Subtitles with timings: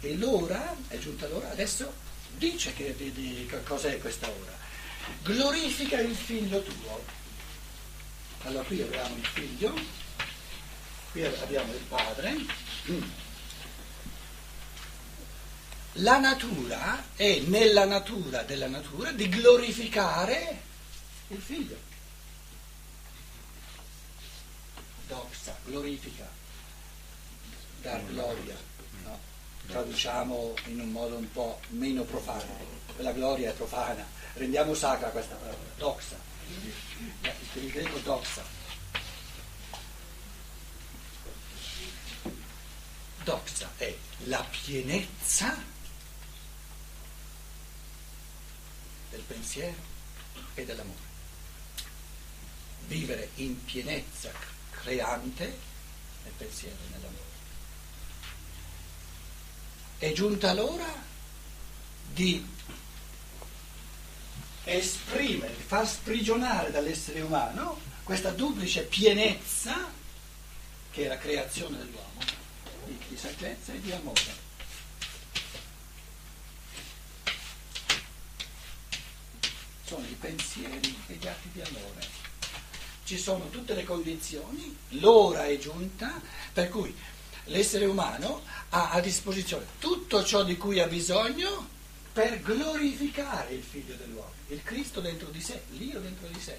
[0.00, 1.92] E l'ora, è giunta l'ora, adesso
[2.36, 4.56] dice che, di, di, cos'è questa ora.
[5.22, 7.04] Glorifica il figlio tuo.
[8.42, 9.74] Allora qui abbiamo il figlio,
[11.12, 12.36] qui abbiamo il padre.
[16.00, 20.62] La natura è nella natura della natura di glorificare
[21.28, 21.76] il figlio.
[25.08, 26.28] Doxa, glorifica,
[27.80, 28.75] dar gloria.
[29.66, 32.84] Traduciamo in un modo un po' meno profano.
[32.98, 34.06] La gloria è profana.
[34.34, 35.58] Rendiamo sacra questa parola.
[35.76, 36.16] Doxa.
[37.54, 38.42] Il greco doxa.
[43.24, 45.56] Doxa è la pienezza
[49.10, 49.82] del pensiero
[50.54, 51.04] e dell'amore.
[52.86, 54.30] Vivere in pienezza
[54.70, 55.58] creante
[56.22, 57.35] nel pensiero e nell'amore.
[59.98, 61.04] È giunta l'ora
[62.12, 62.44] di
[64.64, 69.92] esprimere, far sprigionare dall'essere umano questa duplice pienezza
[70.90, 72.20] che è la creazione dell'uomo,
[73.08, 74.44] di saggezza e di amore.
[79.86, 82.24] sono i pensieri e gli atti di amore.
[83.04, 86.20] Ci sono tutte le condizioni, l'ora è giunta,
[86.52, 86.94] per cui
[87.46, 91.74] l'essere umano ha a disposizione tutto ciò di cui ha bisogno
[92.12, 96.58] per glorificare il figlio dell'uomo, il Cristo dentro di sé, l'io dentro di sé.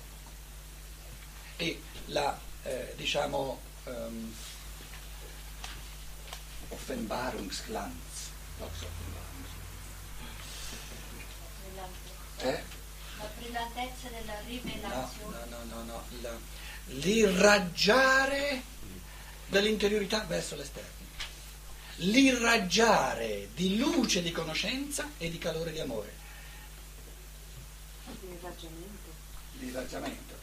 [1.57, 4.33] E la, eh, diciamo, um,
[6.69, 8.29] Offenbarungsglanz,
[12.39, 12.63] eh?
[13.17, 15.37] La brillantezza della rivelazione.
[15.49, 16.37] No, no, no, no, La,
[16.85, 18.61] l'irraggiare
[19.47, 20.95] dall'interiorità verso l'esterno.
[21.97, 26.13] L'irraggiare di luce di conoscenza e di calore di amore.
[28.21, 29.11] L'irraggiamento.
[29.59, 30.35] L'irraggiamento.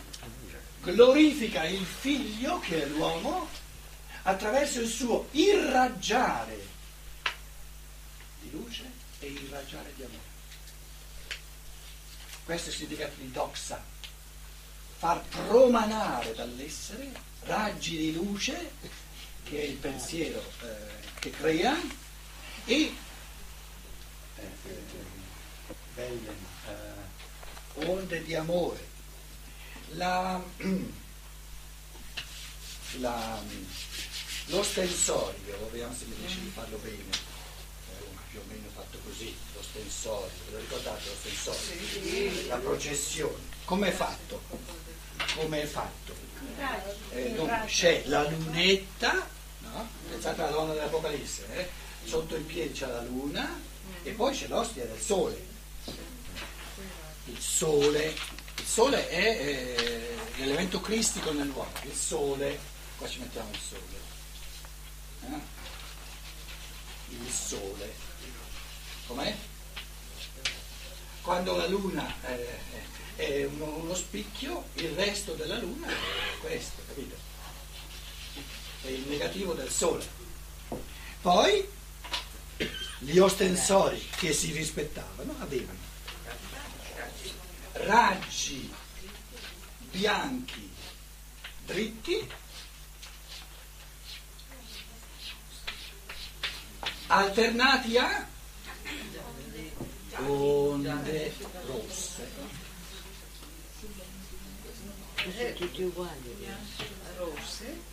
[0.82, 3.48] Glorifica il figlio che è l'uomo
[4.22, 6.66] attraverso il suo irraggiare
[8.40, 8.90] di luce
[9.20, 10.32] e irraggiare di amore.
[12.44, 13.82] Questo è il significato di doxa,
[15.04, 18.70] far promanare dall'essere raggi di luce,
[19.42, 20.76] che è il pensiero eh,
[21.18, 21.76] che crea,
[22.64, 22.94] e
[24.36, 24.50] eh,
[25.94, 26.34] belle
[26.68, 28.92] eh, onde di amore.
[29.90, 30.42] La,
[33.00, 33.42] la,
[34.46, 37.32] lo stensorio, vediamo se mi riesce di farlo bene
[38.30, 42.48] più o meno fatto così, lo stensorio, ve lo ricordate lo stensorio?
[42.48, 43.52] La processione.
[43.66, 44.83] Come è fatto?
[45.34, 46.14] Come è fatto?
[47.10, 47.36] Eh,
[47.66, 49.26] c'è la lunetta,
[49.60, 49.88] no?
[50.08, 51.68] pensate alla donna dell'Apocalisse, eh?
[52.04, 53.60] sotto i piedi c'è la luna
[54.02, 55.52] e poi c'è l'ostia del sole.
[57.26, 58.14] Il sole,
[58.56, 62.58] il sole è eh, l'elemento cristico nell'uomo, il sole,
[62.96, 64.02] qua ci mettiamo il sole.
[65.22, 65.52] Eh?
[67.08, 68.12] Il sole
[69.06, 69.36] Com'è?
[71.20, 72.14] Quando la luna
[73.16, 77.16] è, uno, uno, spicchio, il resto della luna è questo, capito?
[78.82, 80.04] È il negativo del sole.
[81.20, 81.66] Poi
[82.98, 85.92] gli ostensori che si rispettavano avevano
[87.72, 88.72] raggi
[89.90, 90.70] bianchi
[91.66, 92.30] dritti
[97.08, 98.28] alternati a
[100.16, 101.34] onde
[101.66, 102.63] rosse.
[105.32, 106.46] Sono tutti uguali.
[107.16, 107.92] Rosse?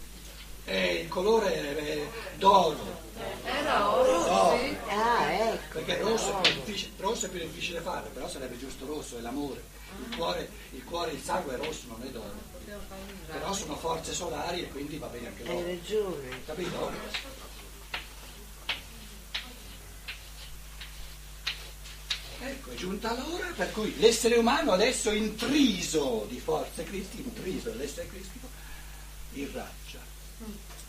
[0.65, 2.99] Eh, il colore è d'oro.
[3.43, 4.57] Era oro, d'oro.
[4.57, 4.77] sì.
[4.87, 5.79] Ah, ecco.
[5.79, 9.21] Perché rosso è, più difficile, rosso è più difficile fare, però sarebbe giusto rosso, è
[9.21, 9.63] l'amore.
[10.09, 12.49] Il cuore, il cuore, il sangue è rosso, non è d'oro.
[13.27, 15.67] Però sono forze solari e quindi va bene anche Hai l'oro.
[15.67, 16.29] ragione.
[16.45, 16.91] Capito?
[22.43, 28.07] Ecco, è giunta l'ora per cui l'essere umano adesso intriso di forze cristiche, intriso dell'essere
[28.07, 28.49] cristico,
[29.33, 29.99] irraggia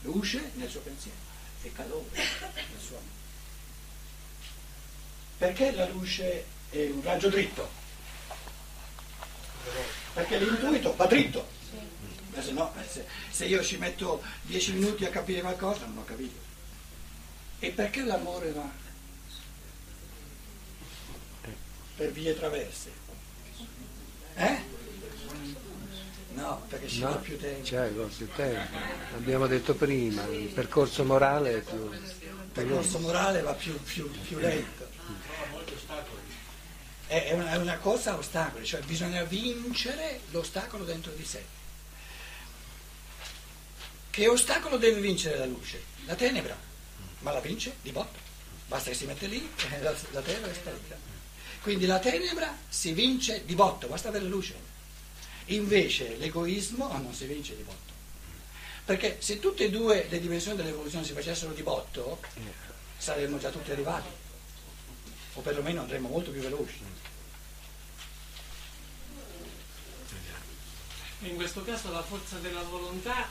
[0.03, 1.17] luce nel suo pensiero
[1.63, 3.21] e calore nel suo amore.
[5.39, 7.71] Perché la luce è un raggio dritto?
[10.15, 11.61] Perché l'intuito va dritto.
[12.41, 16.39] Se, no, se, se io ci metto dieci minuti a capire qualcosa non ho capito.
[17.59, 18.69] E perché l'amore va
[22.03, 22.91] per vie traverse.
[24.35, 24.59] Eh?
[26.35, 27.95] No, perché ci No, vuole più tempo.
[27.95, 28.77] Con più tempo.
[29.15, 31.91] Abbiamo detto prima, il percorso morale è più...
[32.51, 34.91] percorso morale va più, più, più lento.
[37.07, 41.45] È, è, una, è una cosa a ostacoli, cioè bisogna vincere l'ostacolo dentro di sé.
[44.11, 45.85] Che ostacolo deve vincere la luce?
[46.07, 46.59] La tenebra,
[47.21, 48.19] ma la vince di botto.
[48.67, 51.12] Basta che si mette lì e la, la tenebra è sparita.
[51.63, 54.55] Quindi la tenebra si vince di botto, basta avere luce.
[55.47, 57.93] Invece l'egoismo non si vince di botto.
[58.85, 62.21] Perché se tutte e due le dimensioni dell'evoluzione si facessero di botto,
[62.99, 64.09] saremmo già tutti arrivati.
[65.35, 66.81] O perlomeno andremmo molto più veloci.
[71.21, 73.29] In questo caso la forza della volontà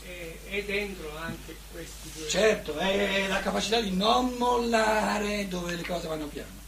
[0.00, 2.28] è, è dentro anche questi due.
[2.28, 6.63] Certo, è la capacità di non mollare dove le cose vanno piano.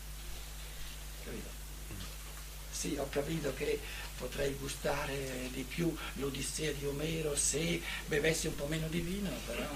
[2.76, 3.80] Sì, ho capito che
[4.18, 9.66] potrei gustare di più l'Odissea di Omero se bevessi un po' meno di vino, però...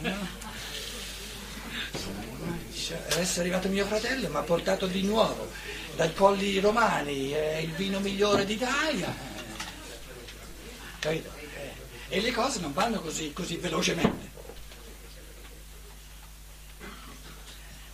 [0.00, 0.26] No.
[3.10, 5.48] Adesso è arrivato mio fratello, mi ha portato di nuovo
[5.94, 9.14] dai colli romani, è il vino migliore d'Italia.
[10.98, 11.30] Capito?
[11.54, 14.30] Eh, E le cose non vanno così, così velocemente.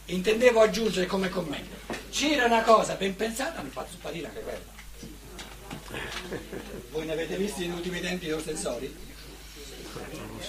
[0.07, 1.94] Intendevo aggiungere come commento.
[2.15, 4.73] C'era una cosa ben pensata, mi fatto sparire anche quella.
[6.91, 8.97] Voi ne avete visti negli ultimi tempi gli ostensori?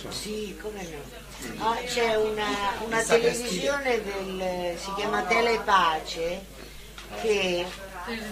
[0.09, 1.63] Sì, come no.
[1.63, 2.45] Ah, c'è una,
[2.85, 6.45] una che televisione del, si chiama Telepace
[7.21, 7.65] che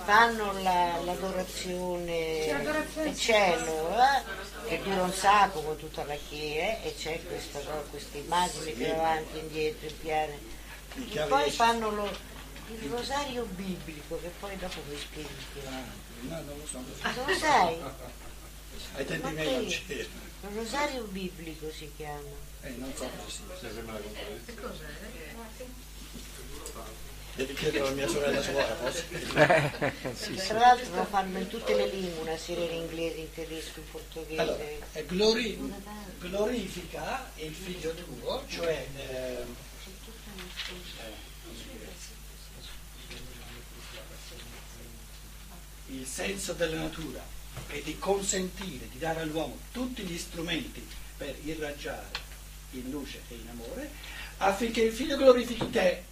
[0.05, 6.93] fanno la- l'adorazione del cielo eh, che dura un sacco con tutta la chiesa e
[6.97, 10.33] c'è questa, no, queste immagini più avanti, indietro, in piano.
[11.11, 12.31] E poi fanno lo-
[12.69, 15.29] il rosario biblico che poi dopo vi spieghi.
[16.21, 16.77] No, non lo so.
[16.79, 17.77] Non lo sai?
[18.95, 19.83] Ai tempi miei non che?
[19.87, 20.09] c'era.
[20.49, 22.21] Il rosario biblico si chiama.
[22.61, 23.71] Eh, non so cosa sia.
[27.35, 29.03] Devi chiedere alla mia sorella suora, posso?
[30.47, 33.89] Tra l'altro lo fanno in tutte le lingue, una serie in inglese, in tedesco, in
[33.89, 34.39] portoghese.
[34.39, 34.63] Allora,
[34.93, 35.73] eh, glori-
[36.19, 39.22] glorifica il figlio tuo, cioè eh,
[46.33, 47.23] senso della natura
[47.67, 50.85] e di consentire, di dare all'uomo tutti gli strumenti
[51.15, 52.21] per irraggiare
[52.71, 53.91] in luce e in amore,
[54.37, 56.03] affinché il figlio glorifichi te.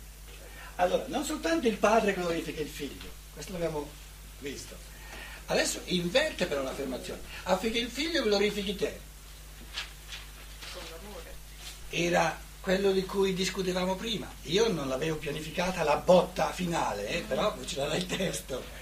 [0.75, 3.89] Allora, non soltanto il padre glorifica il figlio, questo l'abbiamo
[4.39, 4.75] visto.
[5.47, 8.99] Adesso inverte però l'affermazione, affinché il figlio glorifichi te.
[11.89, 14.31] Era quello di cui discutevamo prima.
[14.43, 18.80] Io non l'avevo pianificata la botta finale, eh, però ce l'ha il testo.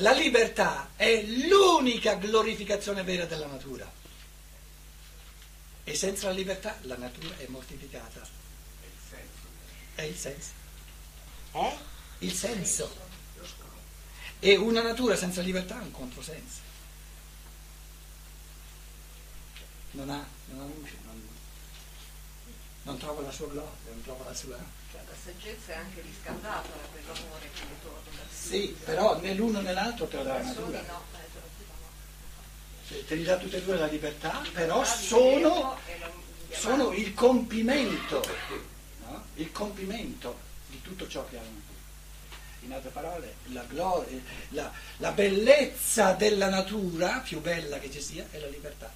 [0.00, 3.90] La libertà è l'unica glorificazione vera della natura.
[5.82, 8.20] E senza la libertà la natura è mortificata.
[9.94, 10.50] È il senso.
[11.52, 11.76] Eh?
[12.18, 13.06] Il senso.
[14.38, 16.60] E una natura senza libertà è un controsenso.
[19.92, 21.28] Non ha, non ha luce, non,
[22.82, 24.56] non trova la sua gloria, non trova la sua...
[25.28, 28.20] La saggezza è anche riscaldata da quell'amore che ritorna.
[28.32, 30.80] Sì, però né l'uno né l'altro te lo dà la natura.
[30.80, 31.02] no,
[32.88, 35.78] eh, te li dà tutte e due la libertà, però sono,
[36.48, 38.26] sono il compimento,
[39.04, 39.24] no?
[39.34, 41.76] il compimento di tutto ciò che ha la natura.
[42.60, 44.18] In altre parole, la, gloria,
[44.50, 48.90] la, la bellezza della natura, più bella che ci sia, è la libertà.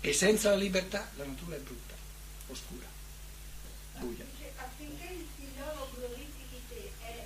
[0.00, 1.98] E senza la libertà la natura è brutta,
[2.50, 2.86] oscura,
[3.98, 4.24] buia.
[4.56, 7.24] affinché il figliolo glorifichi te è,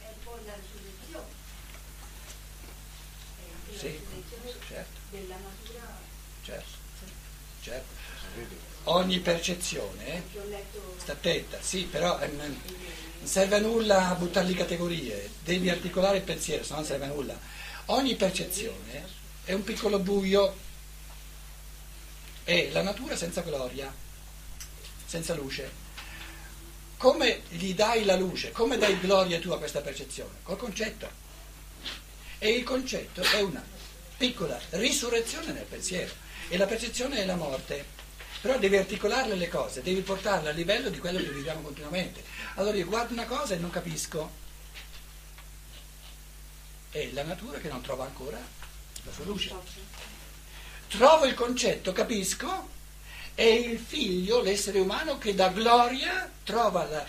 [0.00, 1.34] è poi la risurrezione.
[3.38, 4.00] È la Sì,
[4.68, 5.00] certo.
[5.10, 6.04] della natura
[6.46, 6.78] Certo,
[7.60, 7.94] certo.
[8.84, 10.64] Ogni percezione, eh,
[10.96, 12.60] sta attenta, sì, però eh, non
[13.24, 17.36] serve a nulla buttarli categorie, devi articolare il pensiero, se no non serve a nulla.
[17.86, 19.08] Ogni percezione
[19.42, 20.56] è un piccolo buio,
[22.44, 23.92] è la natura senza gloria,
[25.06, 25.84] senza luce.
[26.96, 28.52] Come gli dai la luce?
[28.52, 30.38] Come dai gloria tu a questa percezione?
[30.42, 31.08] Col concetto.
[32.38, 33.64] E il concetto è una
[34.16, 36.12] piccola risurrezione nel pensiero.
[36.48, 37.94] E la percezione è la morte.
[38.40, 42.22] Però devi articolarle le cose, devi portarle a livello di quello che viviamo continuamente.
[42.54, 44.44] Allora io guardo una cosa e non capisco.
[46.90, 49.52] È la natura che non trova ancora la sua luce.
[50.88, 52.68] Trovo il concetto, capisco,
[53.36, 57.06] è il figlio, l'essere umano, che da gloria trova la-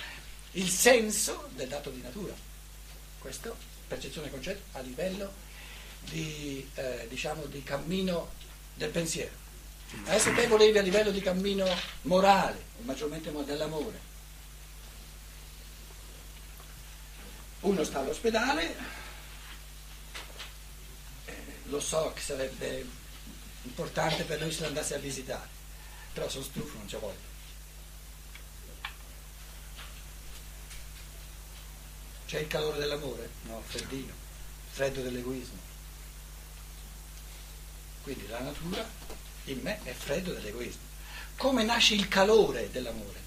[0.52, 2.34] il senso del dato di natura.
[3.18, 3.56] Questo,
[3.88, 5.34] percezione e concetto, a livello
[6.02, 8.32] di, eh, diciamo, di cammino
[8.76, 9.32] del pensiero.
[10.06, 11.66] Adesso te volevi a livello di cammino
[12.04, 14.00] morale, maggiormente dell'amore.
[17.62, 18.76] Uno sta all'ospedale,
[21.26, 21.34] eh,
[21.70, 22.86] lo so che sarebbe
[23.64, 25.57] importante per lui se lo andasse a visitare,
[26.18, 27.36] però sono stufo, non c'è voglia.
[32.26, 33.30] C'è il calore dell'amore?
[33.44, 34.14] No, freddino,
[34.72, 35.60] freddo dell'egoismo.
[38.02, 38.90] Quindi la natura
[39.44, 40.82] in me è freddo dell'egoismo.
[41.36, 43.26] Come nasce il calore dell'amore?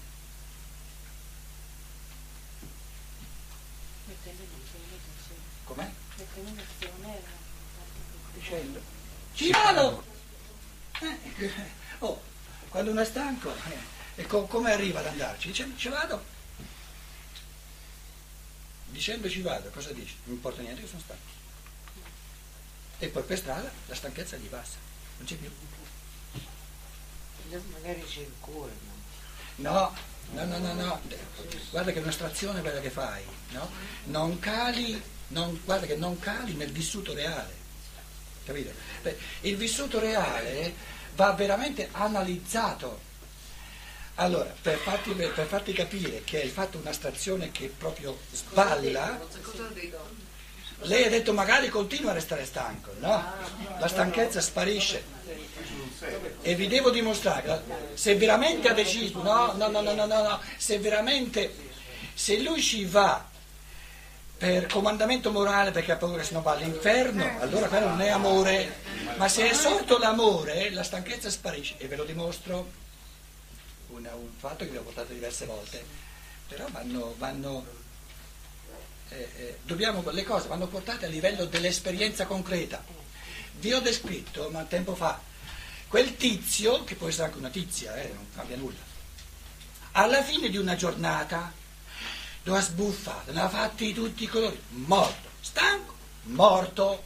[5.63, 5.89] Com'è?
[8.33, 8.81] Dicendo,
[9.33, 10.03] ci vado!
[10.99, 11.53] Eh,
[11.99, 12.29] oh,
[12.71, 15.49] quando uno è stanco, eh, e co- come arriva ad andarci?
[15.49, 16.23] Dice, ci vado.
[18.87, 20.15] Dicendo ci vado, cosa dice?
[20.23, 21.39] Non importa niente che sono stanco.
[22.99, 24.77] E poi per strada la stanchezza gli passa,
[25.17, 25.49] non c'è più.
[27.73, 28.71] Magari c'è il cuore,
[29.57, 29.93] no?
[30.31, 31.01] No, no, no, no.
[31.71, 33.69] Guarda che è un'astrazione quella che fai, no?
[34.05, 37.53] Non cali, non, guarda che non cali nel vissuto reale.
[38.45, 38.71] Capito?
[39.41, 40.73] Il vissuto reale
[41.15, 43.09] va veramente analizzato.
[44.15, 49.19] Allora, per farti, per farti capire che hai fatto un'astrazione che proprio sballa,
[50.81, 53.23] lei ha detto magari continua a restare stanco, no?
[53.79, 55.19] La stanchezza sparisce.
[56.41, 57.63] E vi devo dimostrare,
[57.93, 61.53] se veramente ha deciso, no, no, no, no, no, no, no, se veramente,
[62.13, 63.29] se lui ci va
[64.41, 68.75] per comandamento morale perché ha paura che sennò va all'inferno, allora quello non è amore,
[69.17, 71.75] ma se è sorto l'amore, la stanchezza sparisce.
[71.77, 72.71] E ve lo dimostro,
[73.89, 75.85] una- un fatto che vi ho portato diverse volte,
[76.47, 77.63] però vanno, vanno
[79.09, 82.83] eh, eh, dobbiamo, le cose vanno portate a livello dell'esperienza concreta.
[83.59, 85.21] Vi ho descritto, ma tempo fa,
[85.87, 88.79] quel tizio, che può essere anche una tizia, eh, non cambia nulla,
[89.91, 91.53] alla fine di una giornata,
[92.43, 95.93] dove ha sbuffato, ne ha fatti tutti i colori, morto, stanco,
[96.23, 97.03] morto,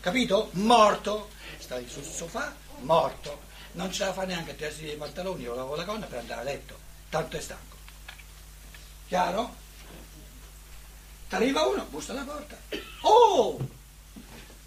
[0.00, 0.48] capito?
[0.52, 5.54] Morto, stai sul sofà, morto, non ce la fa neanche a tirarsi i pantaloni o
[5.54, 7.76] la, o la gonna per andare a letto, tanto è stanco.
[9.06, 9.54] Chiaro?
[11.28, 12.58] T'arriva uno, bussa alla porta.
[13.02, 13.58] Oh!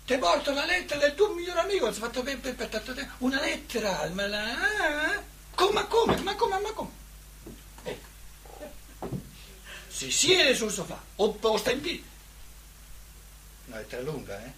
[0.06, 2.94] Ti porto la lettera del tuo migliore amico, si è fatto per, per, per tanto
[2.94, 3.14] tempo.
[3.20, 5.22] Una lettera, ma la-
[5.56, 6.90] come, ma come, ma come, ma come?
[9.96, 12.06] Si siede sul sofà, opposta in piedi.
[13.68, 14.52] Una lettera lunga, eh?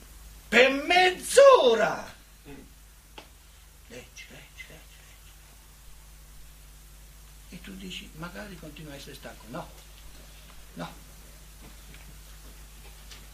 [0.47, 2.11] Per mezz'ora!
[3.87, 5.31] Leggi, leggi, leggi, leggi.
[7.49, 9.45] E tu dici, magari continua a essere stanco.
[9.49, 9.69] No,
[10.73, 10.91] no.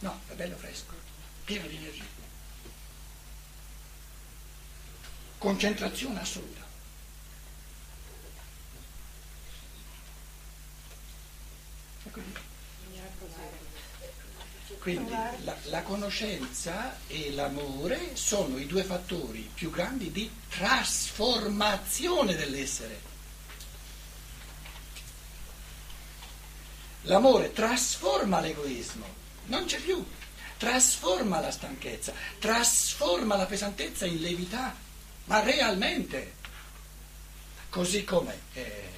[0.00, 0.92] No, è bello fresco,
[1.44, 2.04] pieno di energia.
[5.38, 6.63] Concentrazione assoluta.
[14.78, 15.10] Quindi-
[15.44, 23.12] la, la conoscenza e l'amore sono i due fattori più grandi di trasformazione dell'essere.
[27.02, 29.06] L'amore trasforma l'egoismo,
[29.46, 30.04] non c'è più,
[30.56, 34.74] trasforma la stanchezza, trasforma la pesantezza in levità,
[35.24, 36.34] ma realmente.
[37.68, 38.90] Così come eh,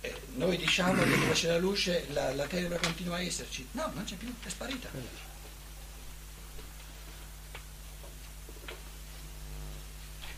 [0.00, 3.90] eh, noi diciamo che dove c'è la luce la, la tenebra continua a esserci, no,
[3.94, 4.88] non c'è più, è sparita.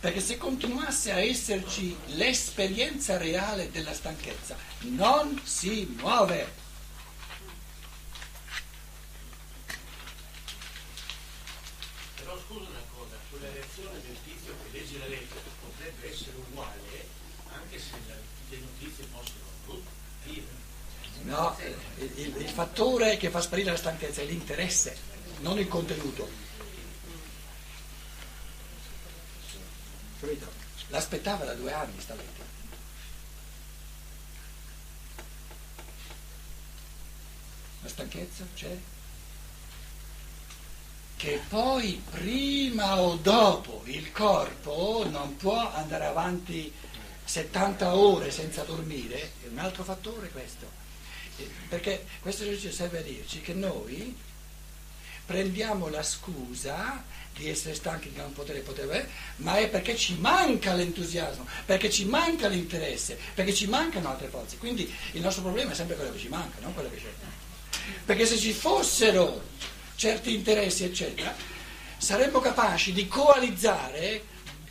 [0.00, 6.50] Perché se continuasse a esserci l'esperienza reale della stanchezza, non si muove.
[12.16, 17.08] Però scusa una cosa, quella reazione del tizio che legge la lettera potrebbe essere uguale
[17.52, 17.90] anche se
[18.48, 19.49] le notizie brutte.
[21.22, 21.56] No,
[21.98, 24.96] il, il- fattore che fa sparire la stanchezza è l'interesse,
[25.40, 26.28] non il contenuto.
[30.18, 30.50] Capito?
[30.88, 32.48] L'aspettava da due anni sta lettera.
[37.82, 38.76] La stanchezza c'è?
[41.16, 46.72] Che poi prima o dopo il corpo non può andare avanti
[47.30, 50.68] 70 ore senza dormire, è un altro fattore questo.
[51.36, 54.16] Eh, Perché questo esercizio serve a dirci che noi
[55.24, 60.74] prendiamo la scusa di essere stanchi di non poter poter, ma è perché ci manca
[60.74, 64.56] l'entusiasmo, perché ci manca l'interesse, perché ci mancano altre forze.
[64.56, 67.92] Quindi il nostro problema è sempre quello che ci manca, non quello che c'è.
[68.06, 69.40] Perché se ci fossero
[69.94, 71.32] certi interessi, eccetera,
[71.96, 74.24] saremmo capaci di coalizzare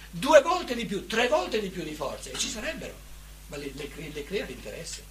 [0.10, 2.94] due volte di più, tre volte di più di forze, e ci sarebbero,
[3.48, 5.04] ma le, le, le crea l'interesse,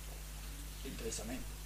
[0.82, 1.56] l'interessamento.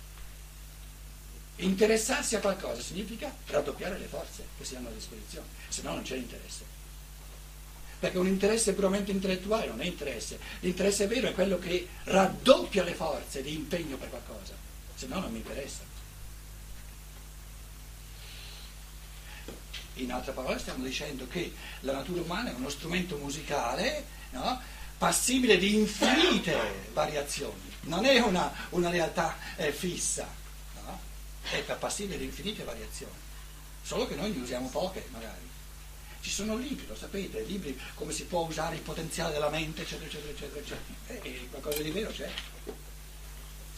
[1.57, 6.03] Interessarsi a qualcosa significa raddoppiare le forze che si hanno a disposizione, se no non
[6.03, 6.65] c'è interesse.
[8.01, 12.95] Perché un interesse puramente intellettuale non è interesse, l'interesse vero è quello che raddoppia le
[12.95, 14.55] forze di impegno per qualcosa,
[14.95, 15.92] se no non mi interessa.
[19.97, 24.61] In altre parole stiamo dicendo che la natura umana è uno strumento musicale no?
[24.97, 26.57] passibile di infinite
[26.93, 30.27] variazioni, non è una, una realtà eh, fissa,
[30.85, 31.01] no?
[31.51, 33.13] è passibile di infinite variazioni,
[33.83, 35.51] solo che noi ne usiamo poche magari.
[36.21, 40.07] Ci sono libri, lo sapete, libri come si può usare il potenziale della mente, eccetera,
[40.07, 40.81] eccetera, eccetera, eccetera.
[41.09, 42.31] E, e qualcosa di vero c'è.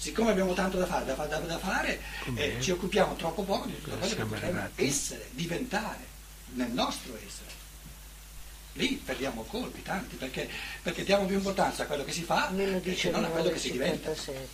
[0.05, 1.99] Siccome abbiamo tanto da fare, da, fa- da- da fare
[2.35, 4.85] eh, ci occupiamo troppo poco di tutto quello che potremmo arrivati?
[4.85, 6.07] essere, diventare,
[6.53, 7.51] nel nostro essere.
[8.75, 10.47] Lì perdiamo colpi tanti, perché,
[10.83, 13.59] perché diamo più importanza a quello che si fa che dice non a quello che
[13.59, 14.15] si diventa.
[14.15, 14.49] 57.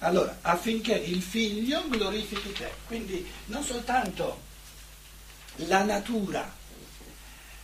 [0.00, 2.68] Allora, affinché il figlio glorifichi te.
[2.88, 4.40] Quindi non soltanto
[5.54, 6.52] la natura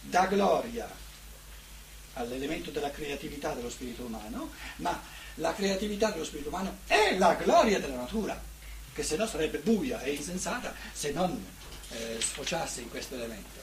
[0.03, 0.89] dà gloria
[2.19, 5.01] all'elemento della creatività dello spirito umano, ma
[5.37, 8.41] la creatività dello spirito umano è la gloria della natura,
[8.93, 11.43] che se no sarebbe buia e insensata se non
[11.91, 13.61] eh, sfociasse in questo elemento.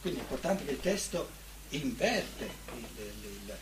[0.00, 1.28] Quindi è importante che il testo
[1.70, 2.44] inverte
[2.76, 3.56] il, il- il-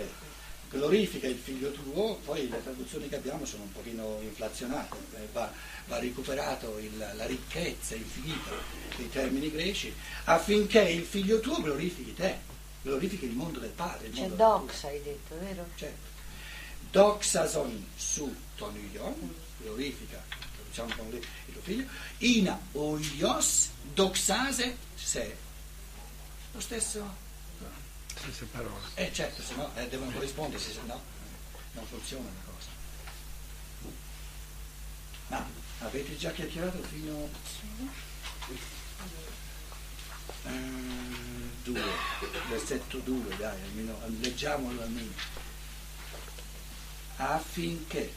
[0.00, 0.32] eh,
[0.70, 5.52] glorifica il figlio tuo, poi le traduzioni che abbiamo sono un pochino inflazionate, eh, va,
[5.86, 8.50] va recuperato la ricchezza infinita
[8.96, 12.38] dei termini greci, affinché il figlio tuo glorifichi te,
[12.84, 14.10] glorifichi il mondo del padre.
[14.10, 14.66] C'è mondo della natura.
[14.72, 15.68] dox, hai detto, vero?
[15.74, 16.12] Certo.
[16.90, 20.22] Doxason su tonion, glorifica,
[20.68, 21.86] diciamo con il tuo figlio,
[22.18, 25.36] ina oios doxase se.
[26.52, 27.22] Lo stesso
[28.16, 28.78] Stesse parole.
[28.94, 31.00] eh certo, se no eh, devono corrispondersi, se no
[31.72, 32.68] non funziona la cosa.
[35.28, 35.44] Ma
[35.80, 37.28] avete già chiacchierato fino
[40.44, 40.50] a
[41.64, 41.82] 2,
[42.50, 45.12] versetto 2, dai, almeno leggiamolo almeno.
[47.16, 48.12] Affinché,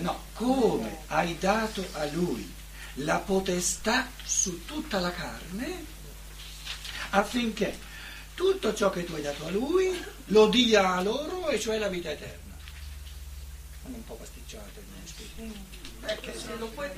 [0.00, 2.52] no, come hai dato a lui
[2.94, 5.84] la potestà su tutta la carne,
[7.10, 7.78] affinché
[8.34, 11.88] tutto ciò che tu hai dato a lui lo dia a loro, e cioè la
[11.88, 12.56] vita eterna.
[13.82, 15.78] Sono un po' pasticciate i manoscritti.
[16.00, 16.88] Perché se lo puoi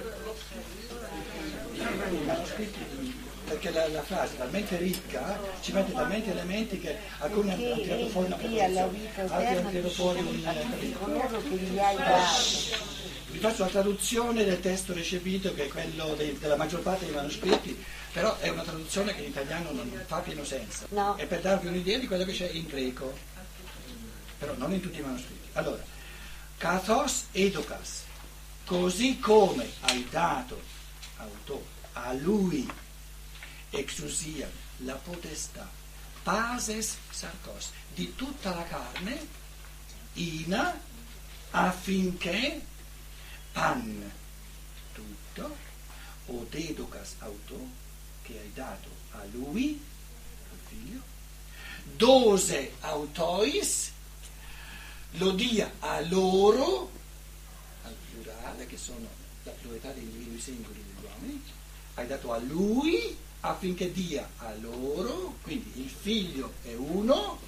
[2.24, 3.21] manoscritti,
[3.52, 8.08] perché la, la frase è talmente ricca, ci mette talmente elementi che alcuni hanno tirato
[8.08, 10.42] fuori una vita altri hanno tirato fuori un.
[13.30, 17.14] Vi faccio la traduzione del testo recepito, che è quello dei- della maggior parte dei
[17.14, 20.86] manoscritti, però è una traduzione che in italiano non fa pieno senso.
[20.90, 21.16] No.
[21.16, 23.16] È per darvi un'idea di quello che c'è in greco,
[24.38, 25.48] però non in tutti i manoscritti.
[25.54, 25.82] Allora,
[26.58, 28.04] kathos educas,
[28.66, 30.60] così come hai dato
[31.16, 32.68] auto, a lui
[33.72, 34.50] exusia,
[34.84, 35.68] la potestà,
[36.22, 39.26] pases sarcos, di tutta la carne,
[40.14, 40.78] ina,
[41.50, 42.64] affinché
[43.52, 44.12] pan
[44.92, 45.56] tutto,
[46.26, 47.80] o deducas auto,
[48.22, 49.80] che hai dato a lui,
[50.50, 51.00] al figlio,
[51.96, 53.90] dose autois,
[55.12, 56.90] lo dia a loro,
[57.84, 59.08] al plurale, che sono
[59.42, 61.42] la pluralità degli individui singoli degli uomini,
[61.94, 67.40] hai dato a lui affinché dia a loro, quindi il figlio è uno,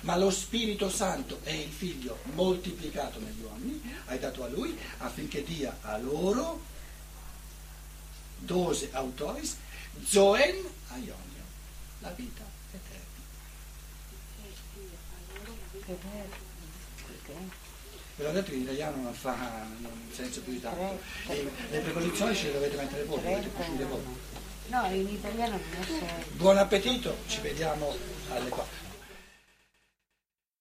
[0.00, 5.42] ma lo Spirito Santo è il figlio moltiplicato negli uomini, hai dato a lui affinché
[5.42, 6.62] dia a loro
[8.38, 9.56] dose autoris,
[10.04, 10.56] zoen
[10.88, 11.44] aionio,
[12.00, 13.04] la vita eterna.
[18.16, 20.98] Ve l'ho detto che in italiano non fa non senso più di tanto.
[21.26, 24.02] Le, le preposizioni ce le dovete mettere voi, le dovete cucire voi.
[24.68, 26.06] No, in italiano non so.
[26.32, 27.94] Buon appetito, ci vediamo
[28.32, 28.85] alle 4.